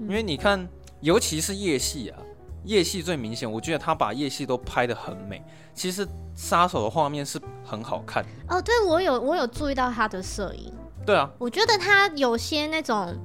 [0.00, 0.66] 因为你看，
[1.00, 2.18] 尤其是夜戏啊。
[2.64, 5.42] 夜戏最明显，我觉得他把夜戏都拍得很美。
[5.74, 8.60] 其实杀手的画面是很好看哦。
[8.60, 10.72] 对，我有我有注意到他的摄影。
[11.06, 13.16] 对啊，我觉得他有些那种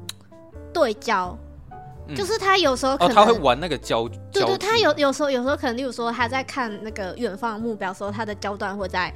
[0.74, 1.38] 对焦
[2.16, 9.12] 就是他有时候可能、哦、他会玩那个焦，对对，他有有时候有时候可能，例如说他在看那个远方的目标的时候，他的焦段会在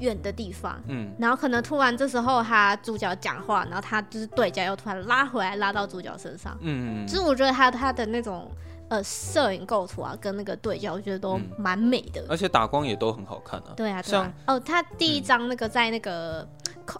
[0.00, 8.50] 远的地方，嗯，然后可能突然这时候他主角讲话，然后他就是对焦又突然拉回来，拉到主角身上，嗯，就是我觉得他他的那种
[8.92, 16.46] 呃摄影构图啊，跟那个对焦，我觉得都蛮美的、嗯，而且打光也都很好看啊，对啊，对啊，像哦，他第一张那个在那个。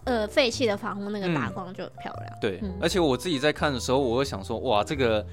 [0.05, 2.25] 呃，废弃的房屋那个打光就很漂亮。
[2.25, 5.23] 嗯、对，嗯、而且我自己在看的时候，我会想说，哇，这个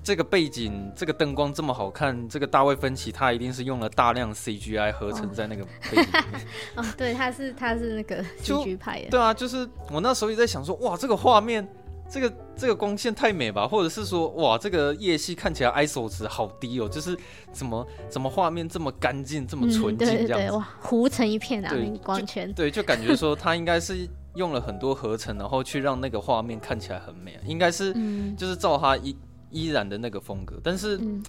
[0.00, 6.46] 这个背景，这个灯光这么好看，这个大卫芬奇他一定是用了大量 CGI 合成在那个背景里面。
[6.76, 9.10] 哦，对，他是他是那个 CG 派的。
[9.10, 11.66] 对啊，就是我那时候也在想说，哇，这个画面。
[12.08, 17.16] 这个这个光线太美吧，或者是说，哇，这个夜戏看起来 ISO 值好低哦，就是
[17.52, 27.92] 怎么怎么画面这么干净，这么纯净，这样子，嗯、对哇，糊成一片啊，对那个光圈， 对，就感觉说他应该是用了很多合成，然后去让那个画面看起来很美，应该是
[28.36, 29.16] 就是照他依
[29.50, 31.22] 依然的那个风格，但是，嗯、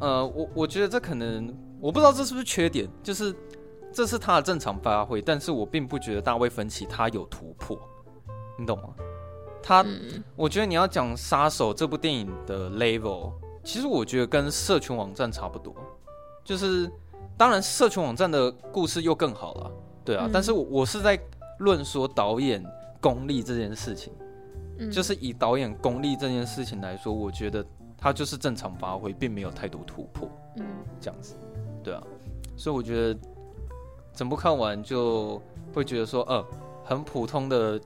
[0.00, 3.34] 呃，我我觉得这可能我不知道这是不是缺点，就是
[3.92, 7.78] 这是他的正常发挥，但是我并不觉得大卫芬奇他有突破，
[8.58, 8.88] 你懂吗？
[9.68, 15.74] 他，嗯、我觉得你要讲《杀手》这部电影的 level，其实我觉得跟社群网站差不多，
[16.42, 16.90] 就是
[17.36, 19.70] 当然社群网站的故事又更好了，
[20.06, 21.20] 对啊，嗯、但是我我是在
[21.58, 22.64] 论说导演
[22.98, 24.10] 功力这件事情，
[24.78, 27.62] 嗯、就是以导演功力这件事情来说，我觉得
[27.98, 30.64] 他就是正常发挥，并没有太多突破，嗯，
[30.98, 31.34] 这样子，
[31.84, 32.02] 对啊，
[32.56, 33.20] 所以我觉得
[34.14, 35.42] 整部看完就
[35.74, 36.42] 会觉得说，呃，
[36.82, 37.78] 很普通的。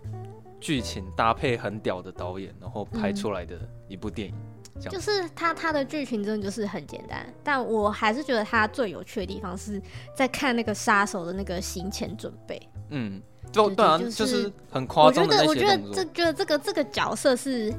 [0.63, 4.35] 剧情搭配很屌的导演，然后拍出来的一部电影，
[4.77, 9.83] 嗯、就是他他的剧情真的就是很简单，但我还是觉得他最有趣的地方是
[10.17, 12.63] 在看那个杀手的那个行前准备。
[12.91, 13.21] 嗯，
[13.51, 15.27] 就对啊，就是很夸张。
[15.27, 17.75] 我觉得，我觉得这觉得这个这个角色是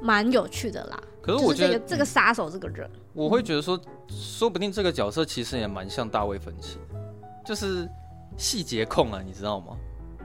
[0.00, 1.02] 蛮有趣的啦。
[1.20, 6.78] 可是我觉得、这个、这个杀手这个人，我会觉得说，说不定这个角色其实也蛮像大卫芬奇，
[7.44, 7.88] 就是
[8.36, 9.76] 细节控啊，你知道吗？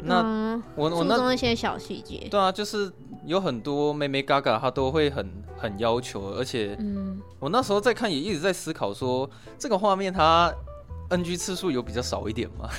[0.03, 2.91] 那、嗯、我我那注一些小细节，对啊，就是
[3.25, 10.53] 有很多妹妹嘎嘎，他都会很很要求，而且，嗯，我那时候在看也一直在思考说，这个画面它
[11.09, 12.69] NG 次数有比较少一点吗？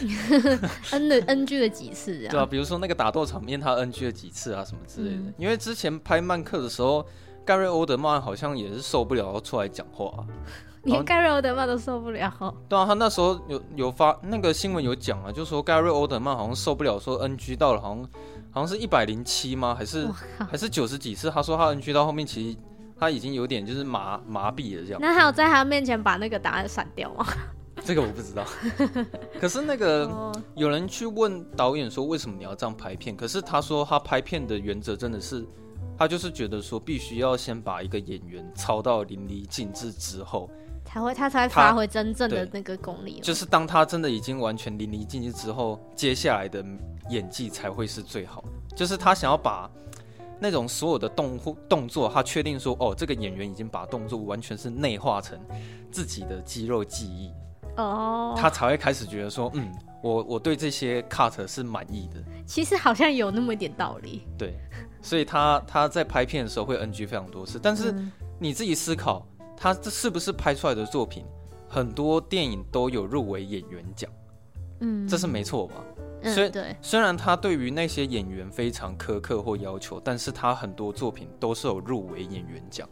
[0.91, 2.31] N 的 NG 了几次啊？
[2.31, 5.17] 对啊，比如说那个打斗场面，它 NG 了几次啊，什么之类的。
[5.17, 7.07] 嗯、因为之前拍曼克的时候，
[7.45, 10.27] 盖瑞欧德曼好像也是受不了要出来讲话、啊。
[10.85, 12.33] 连盖瑞欧德曼都受不了。
[12.69, 18.09] 对啊，他那时候有有发那个新闻有讲啊，就说盖瑞欧德曼好像受不了，说 NG 到了，好像
[18.51, 19.75] 好像是一百零七吗？
[19.75, 20.09] 还是
[20.51, 21.31] 还是九十几次？
[21.31, 22.59] 他说他 NG 到后面，其实
[22.99, 25.01] 他已经有点就是麻麻痹了这样。
[25.01, 27.27] 那还有在他面前把那个答案删掉吗？
[27.85, 28.45] 这个我不知道。
[29.41, 33.17] 可是那个 有人去问导演说，为什么你要这样拍片？
[33.17, 35.45] 可是他说他拍片的原则真的是，
[35.99, 40.51] 他就是觉得说必须要先把一个演员操到淋漓尽致之后。
[40.85, 43.19] 才会，他才会发挥真正的那个功力。
[43.23, 46.63] 就是当他真的已经完全淋漓尽致之后，接下来的
[47.09, 48.77] 演技才会是最好的。
[48.77, 49.71] 就是他想要把
[50.39, 55.39] 那种所有的动动作，他确定说，哦，这个演员已经把动作完全是内化成
[55.91, 57.33] 自己的肌肉记忆，
[57.77, 62.23] 哦，他才会开始觉得说，嗯，我我对这些 cut 是满意的。
[62.45, 64.27] 其实好像有那么一点道理。
[64.37, 64.59] 对，
[65.01, 67.95] 所以他他在拍片的时候会 NG 非常多次，但是
[68.39, 69.27] 你自己思考。
[69.63, 71.25] 他这是不是拍出来的作品？
[71.69, 74.11] 很多电影都有入围演员奖，
[74.81, 75.75] 嗯，这是没错吧？
[76.25, 82.89] 虽、嗯、对，虽然他对于那些演员非常苛刻或要求，但是他很多作品都是有入围演员奖。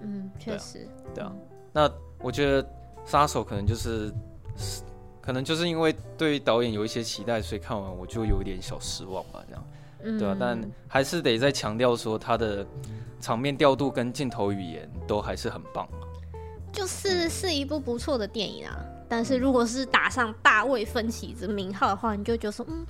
[0.00, 1.30] 嗯，确实，对啊。
[1.74, 2.66] 那我觉得
[3.04, 4.10] 杀手可能就是，
[5.20, 9.66] 可能就是因为对导演有一些期待，所以看完我就有一点小失望吧，这样，
[10.04, 10.58] 嗯、对啊，但
[10.88, 12.66] 还是得再强调说他的
[13.20, 15.86] 场面调度跟镜头语言都还是很棒。
[16.74, 18.76] 就是是一部不错的电影啊，
[19.08, 22.84] 但是如果是打上大卫芬奇这名号的话，你就觉得说，嗯，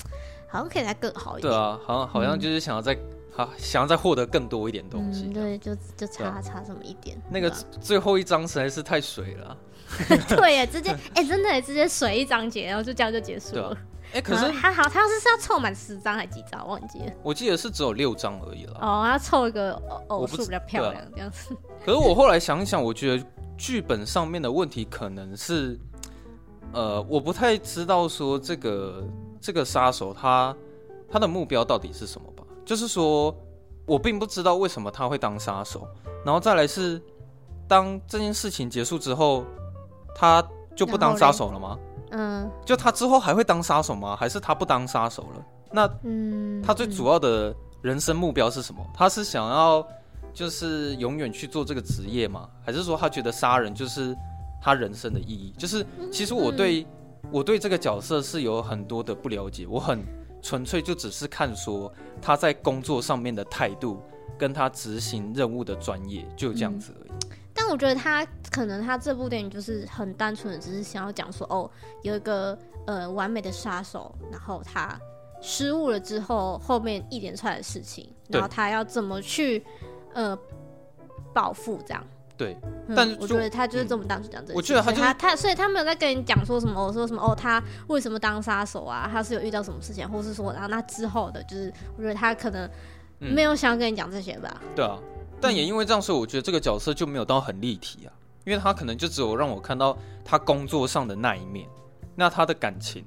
[0.48, 1.52] 好像可以再更好一点。
[1.52, 2.96] 对啊，好像好像就是想要再
[3.30, 5.26] 好、嗯、想要再获得更多一点东西。
[5.26, 7.20] 嗯、对，就就差差这么一点。
[7.30, 9.56] 那个最后一章实在是太水了。
[10.28, 13.76] 对呀，直接哎、欸，真的直接水一章节，然后就这样就结束了。
[14.12, 17.12] 哎、欸， 可是他好，他要是是要凑满十张还几张，忘记了。
[17.22, 18.78] 我记得是只有六张而已了。
[18.80, 19.74] 哦，要凑一个
[20.08, 21.54] 偶数比较漂亮这样子。
[21.84, 23.24] 可是我后来想一想，我觉得。
[23.56, 25.78] 剧本上面的问题可能是，
[26.72, 29.04] 呃，我不太知道说这个
[29.40, 30.54] 这个杀手他
[31.10, 32.44] 他的目标到底是什么吧？
[32.64, 33.34] 就是说
[33.86, 35.86] 我并不知道为什么他会当杀手，
[36.24, 37.00] 然后再来是
[37.68, 39.44] 当这件事情结束之后，
[40.14, 40.42] 他
[40.74, 41.78] 就不当杀手了吗？
[42.10, 44.16] 嗯，就他之后还会当杀手吗？
[44.16, 45.44] 还是他不当杀手了？
[45.70, 48.84] 那嗯，他最主要的人生目标是什么？
[48.94, 49.86] 他是想要
[50.34, 52.48] 就是永远去做这个职业吗？
[52.62, 54.14] 还是说他觉得杀人就是
[54.60, 55.54] 他人生的意义？
[55.56, 56.86] 就是其实我对、嗯、
[57.30, 60.04] 我对这个角色是有很多的不了解，我很
[60.42, 64.02] 纯粹就只是看说他在工作上面的态度，
[64.36, 67.10] 跟他执行任务的专业，就这样子而已。
[67.30, 71.70] 嗯、但我觉得他可能他这部电影就是很单纯的，只是想要讲说哦，
[72.02, 74.98] 有一个呃完美的杀手，然后他
[75.40, 79.64] 失误了之后，后面一连串的事情，然后他要怎么去。
[80.14, 80.38] 呃，
[81.32, 82.02] 报复这样，
[82.36, 82.56] 对，
[82.88, 84.56] 嗯、但是我觉得他就是这么当时讲这个、嗯。
[84.56, 89.08] 我觉得他、就是、他他，所以他没有在跟你讲说什么，我说什么哦，他为什么当杀手啊？
[89.10, 92.70] 他是有遇到什么事情，或是说，然后那之后的，就是我觉得他可能
[93.18, 94.68] 没有想要跟你讲这些吧、嗯。
[94.76, 94.98] 对啊，
[95.40, 98.12] 但也因为这样，所以我觉得这个角色就没有到很立体啊，
[98.44, 101.68] 因为他可能就只有让我看到他工作上的那一面，
[102.14, 103.04] 那他的感情，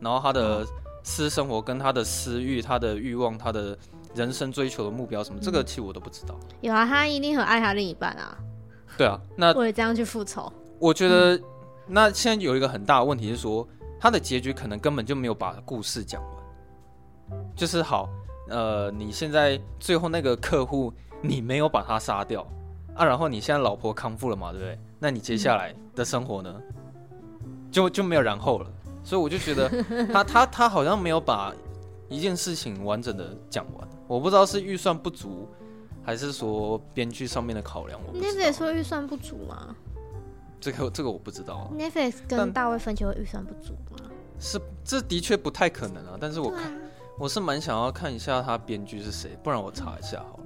[0.00, 0.66] 然后他的
[1.04, 3.78] 私生活跟他的私欲、他的欲望、他的。
[4.14, 6.34] 人生追求的目标什么，这个其实我都不知道。
[6.60, 8.36] 有啊，他一定很爱他另一半啊。
[8.96, 10.52] 对啊，那为了这样去复仇。
[10.78, 11.42] 我觉得，嗯、
[11.86, 13.66] 那现在有一个很大的问题是说，
[14.00, 17.38] 他的结局可能根本就没有把故事讲完。
[17.54, 18.08] 就是好，
[18.48, 22.46] 呃，你现在最后那个客户，你没有把他杀掉
[22.94, 24.78] 啊，然后你现在老婆康复了嘛，对不对？
[24.98, 26.54] 那你接下来的生活呢，
[27.44, 28.66] 嗯、就就没有然后了。
[29.04, 29.70] 所以我就觉得，
[30.12, 31.54] 他他他好像没有把
[32.08, 33.88] 一件事情完整的讲完。
[34.06, 35.46] 我不知道是预算不足，
[36.02, 38.00] 还是说编剧上面的考量。
[38.14, 39.76] Netflix 说预算不足吗？
[40.60, 41.70] 这个这个我不知道啊。
[41.78, 44.10] Netflix 跟大卫芬奇会预算不足吗？
[44.40, 46.16] 是，这的确不太可能啊。
[46.18, 46.80] 但是我看，啊、
[47.18, 50.44] 我是蛮想要看一下他编剧是谁，不然我查一下好了。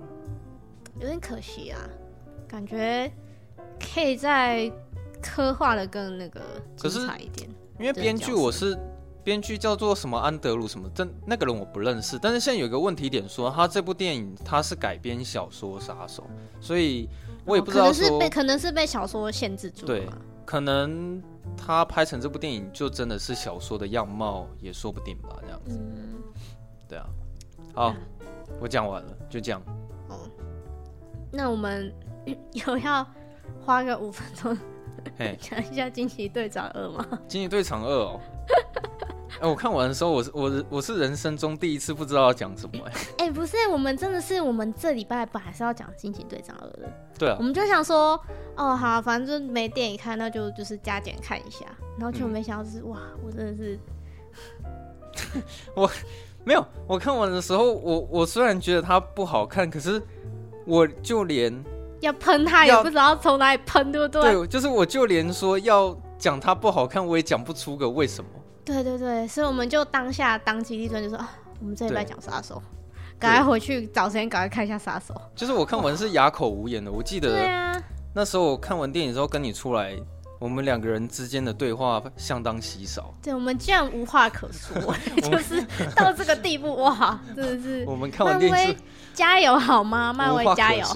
[0.98, 1.78] 有点可惜啊，
[2.48, 3.10] 感觉
[3.78, 4.70] 可以再
[5.22, 6.40] 刻画的更那个
[6.76, 7.48] 精彩一点。
[7.78, 8.76] 因为编剧我是。
[9.24, 12.18] 编剧叫做什么安德鲁什么，这那个人我不认识。
[12.18, 16.24] 但是现在有一个问题点说，他这部电影他是改编小说杀手，
[16.60, 17.08] 所以
[17.44, 19.86] 我也不知道说，可能是被可能是被小说限制住。
[19.86, 20.08] 对，
[20.44, 21.22] 可能
[21.56, 25.78] 他拍成这部电影就真的是小说的样貌也说不定吧，这样子。
[25.78, 26.22] 嗯，
[26.88, 27.06] 对啊。
[27.74, 27.96] 好，啊、
[28.60, 29.62] 我讲完了，就这样。
[30.08, 30.28] 哦，
[31.30, 31.90] 那我们
[32.52, 33.06] 有要
[33.64, 34.58] 花个五分钟
[35.40, 37.06] 讲一下《惊奇队长二》吗？
[37.26, 38.20] 《惊奇队长二》哦。
[39.42, 43.24] 哎、欸，我看完的时候，我是我是我是人生中第一次不知道要讲什么哎、欸。
[43.24, 46.88] 哎、欸，不是，我们真的是我们这礼拜本来是要讲《惊奇队长二》的。
[47.18, 47.34] 对啊。
[47.40, 48.16] 我们就想说，
[48.56, 51.66] 哦，好，反正就没电影看，那就就是加减看一下。
[51.98, 53.78] 然后就没想到是，嗯、哇，我真的是，
[55.74, 55.90] 我
[56.44, 60.00] 没有，我看完的时候，我我虽然觉得它不好看，可是
[60.64, 61.52] 我就连
[61.98, 64.22] 要喷它也不知道从哪里喷，对不对？
[64.22, 68.30] 对，就是我就连说要讲它不好看，我也讲不出个为什么。
[68.64, 71.28] 对对对，所以我们就当下当机立断，就说啊，
[71.60, 72.62] 我们这礼拜讲杀手，
[73.18, 75.20] 赶快回去找时间，赶快看一下杀手。
[75.34, 77.82] 就是我看完是哑口无言的，我记得，
[78.14, 79.96] 那时候我看完电影之后跟你出来，
[80.38, 83.12] 我们两个人之间的对话相当稀少。
[83.22, 84.74] 对，我们竟然无话可说，
[85.22, 85.64] 就是
[85.96, 87.84] 到这个地步，哇，真的是。
[87.86, 88.76] 我们看完电影是
[89.12, 90.12] 加油好吗？
[90.12, 90.86] 漫威加油。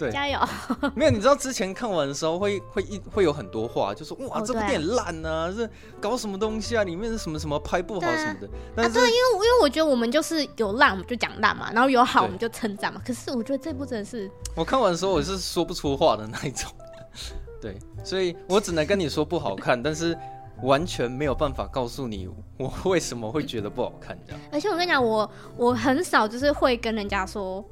[0.00, 0.38] 对，加油！
[0.96, 5.68] 没有，你知道之前看完的时候会会一会有很多话，就说哇，这部电影烂啊，这
[6.00, 6.82] 搞什么东西啊？
[6.84, 8.46] 里面是什么什么拍不好什么的。
[8.82, 13.02] 啊，对，因为因为我觉得我们就是有烂我们就讲烂嘛， 然后有好我们就称赞嘛。
[13.06, 16.70] 可是我觉得这部真的是，我看完的时候我是说不出话的那一种。
[17.60, 20.16] 对，所以我只能跟你说不好看，但是
[20.62, 22.26] 完全没有办法告诉你
[22.56, 24.40] 我为什么会觉得不好看这样。
[24.50, 27.62] 而且我跟你讲，我我很少就是会跟人家说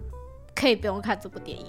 [0.55, 1.67] 可以不用看这部电影。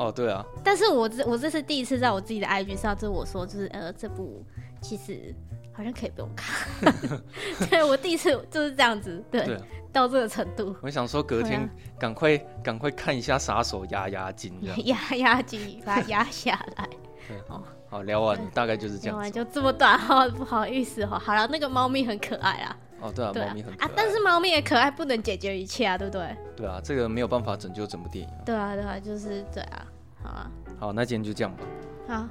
[0.00, 4.42] 哦，对啊，但是我这我这是第一次在我自己的 IG 上，就是我说，就是呃，这部
[4.80, 5.34] 其实
[5.74, 6.90] 好像可以不用看。
[7.68, 10.74] 对，我第一次就是这样子，对，对啊、到这个程度。
[10.80, 12.34] 我想说，隔天赶快
[12.64, 16.88] 赶、啊、快看一下杀手压压惊，压压惊，把它压下来。
[17.28, 19.16] 对哦，好，聊完大概就是这样。
[19.16, 21.18] 聊完就这么短哈，不好意思哈。
[21.18, 22.74] 好了，那个猫咪很可爱啊。
[23.02, 26.36] 哦，对啊，猫咪很可爱啊，但是猫咪的可爱不能解决一切啊，对不对？
[26.56, 28.34] 对啊，这个没有办法拯救整部电影。
[28.46, 29.86] 对啊，对啊，就是对啊。
[30.22, 31.64] 好啊，好，那今天就这样吧。
[32.08, 32.28] 好，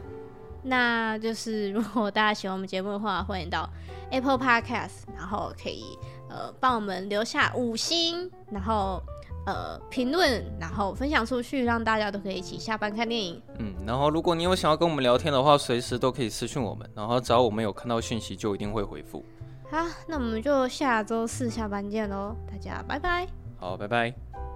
[0.64, 3.70] 那就是如果大家喜欢我们节目的话，欢迎到
[4.12, 5.98] Apple Podcast，然后可以
[6.30, 9.02] 呃帮我们留下五星，然后
[9.46, 13.42] 呃评论，然后分享出去，让大家都可以一起下班看电影。
[13.58, 19.24] 嗯，然后如果你有想要跟我们聊天的话，随时都可以私讯我们，然后只要我们有看到讯息，就一定会回复。
[19.72, 23.28] 好，那我们就下周四下班见喽，大家拜拜。
[23.60, 24.49] 好，拜拜。